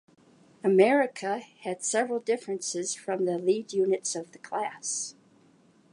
[0.63, 5.13] "America" had several differences from the lead units of the class.